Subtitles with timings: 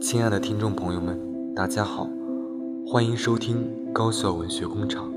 [0.00, 1.18] 亲爱的听众朋友们，
[1.56, 2.08] 大家好，
[2.86, 5.12] 欢迎收听高校文学工厂，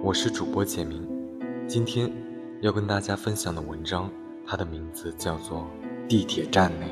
[0.00, 1.04] 我是主播简明。
[1.66, 2.08] 今天
[2.62, 4.08] 要跟大家分享的文章，
[4.46, 5.66] 它的名字叫做
[6.06, 6.86] 《地铁站内》。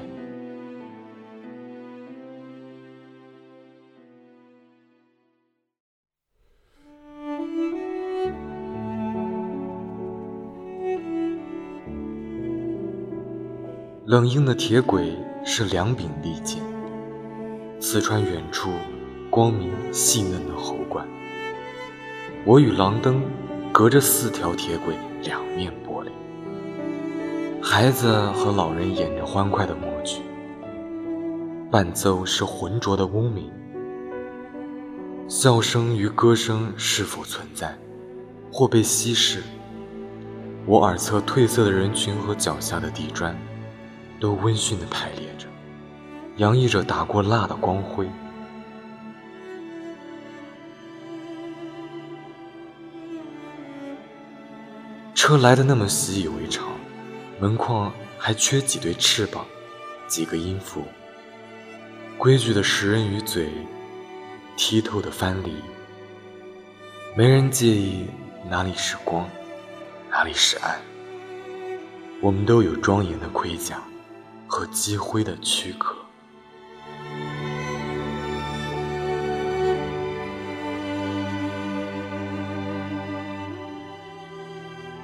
[14.05, 16.72] 冷硬的铁轨是两柄利剑。
[17.83, 18.71] 刺穿远处
[19.29, 21.05] 光明细嫩的喉管，
[22.45, 23.21] 我与狼灯
[23.73, 26.09] 隔着四条铁轨两面玻璃。
[27.61, 30.23] 孩子和老人演着欢快的默剧，
[31.73, 33.51] 伴奏是浑浊的嗡鸣。
[35.27, 37.77] 笑声与歌声是否存在，
[38.53, 39.43] 或被稀释？
[40.67, 43.37] 我耳侧褪色的人群和脚下的地砖，
[44.21, 45.49] 都温驯地排列着。
[46.43, 48.05] 洋溢着打过蜡的光辉。
[55.15, 56.73] 车来的那么习以为常，
[57.39, 59.47] 门框还缺几对翅膀，
[60.09, 60.83] 几个音符。
[62.19, 63.49] 规矩的食人鱼嘴，
[64.57, 65.55] 剔透的藩篱。
[67.17, 68.09] 没人介意
[68.51, 69.29] 哪里是光，
[70.11, 70.81] 哪里是暗。
[72.21, 73.81] 我们都有庄严的盔甲
[74.49, 75.95] 和积灰的躯壳。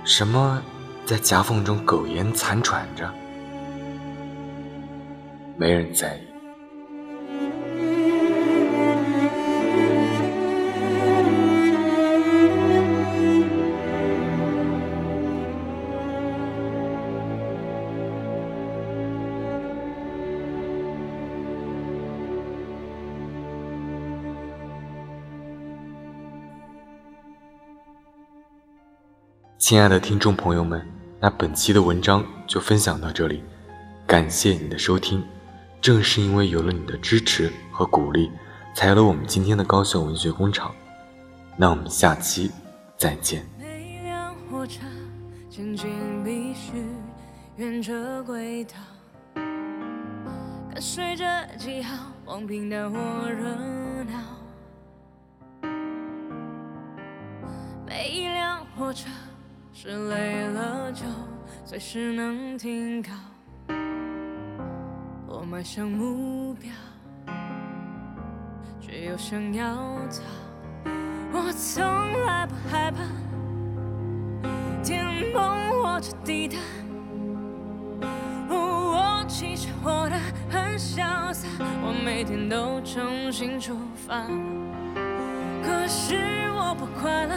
[0.09, 0.63] 什么
[1.05, 3.13] 在夹缝中苟延残喘着？
[5.59, 6.38] 没人在意。
[29.59, 30.81] 亲爱的听众朋友们，
[31.19, 33.43] 那本期的文章就分享到这里，
[34.07, 35.21] 感谢你的收听。
[35.81, 38.31] 正是因为有了你的支持和鼓励，
[38.73, 40.73] 才有了我们今天的高校文学工厂。
[41.57, 42.53] 那我们下期
[42.97, 43.45] 再见。
[43.59, 44.79] 每一辆火车
[45.51, 45.91] 前进
[46.23, 46.87] 必须
[47.57, 48.77] 沿着轨道，
[50.73, 51.27] 跟随着
[51.59, 52.97] 记号往平淡或
[53.29, 53.57] 热
[54.05, 54.21] 闹。
[57.85, 59.09] 每一辆火车。
[59.81, 61.05] 是累了就
[61.65, 63.13] 随时能停靠，
[65.25, 66.69] 我迈向目标，
[68.81, 69.77] 却又想要
[70.11, 70.91] 逃。
[71.31, 71.85] 我从
[72.27, 72.99] 来不害怕
[74.83, 76.59] 天崩或者地塌，
[78.49, 80.19] 我其实活得
[80.51, 84.27] 很潇洒，我每天都重新出发，
[85.63, 86.17] 可是
[86.57, 87.37] 我不快乐。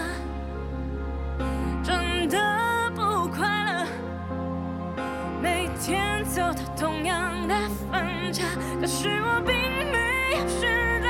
[8.94, 9.56] 是我并
[9.90, 9.98] 没
[10.36, 11.08] 有试着，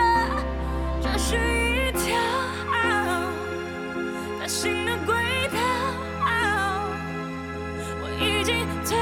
[1.02, 2.16] 这是一条
[4.40, 5.16] 单行的轨
[5.50, 5.58] 道，
[8.03, 8.96] 我已经退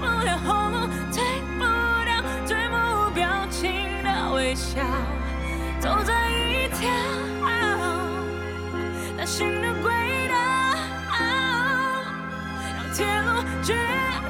[0.00, 0.76] 不了后路，
[1.12, 1.22] 退
[1.56, 1.62] 不
[2.04, 2.10] 掉
[2.44, 2.74] 最无
[3.14, 3.62] 表情
[4.02, 4.82] 的微笑，
[5.78, 6.90] 走在一条
[9.16, 9.92] 单行的轨
[10.28, 10.34] 道，
[11.12, 11.14] 让。
[12.92, 13.28] 铁路
[13.62, 13.72] 决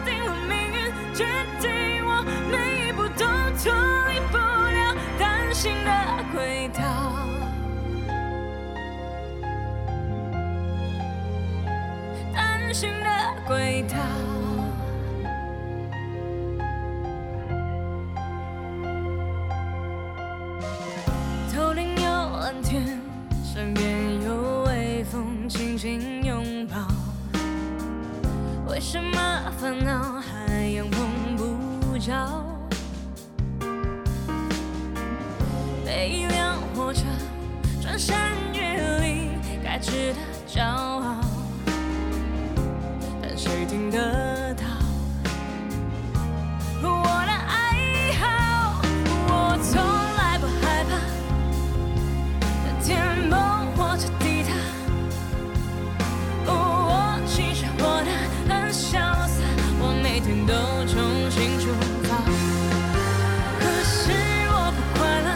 [0.04, 0.65] 定了命
[12.78, 13.08] 行的
[13.46, 13.96] 轨道。
[21.54, 23.00] 头顶有蓝天，
[23.42, 26.76] 身边有微风轻轻拥抱。
[28.68, 29.18] 为什么
[29.58, 32.55] 烦恼还阳碰不着？
[61.06, 61.68] 重新出
[62.02, 62.16] 发，
[63.60, 64.10] 可是
[64.50, 65.28] 我不快乐。